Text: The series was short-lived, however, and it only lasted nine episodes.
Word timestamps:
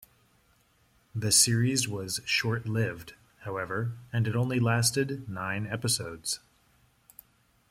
The 1.13 1.31
series 1.31 1.87
was 1.87 2.21
short-lived, 2.25 3.13
however, 3.41 3.99
and 4.11 4.27
it 4.27 4.35
only 4.35 4.59
lasted 4.59 5.29
nine 5.29 5.67
episodes. 5.67 6.39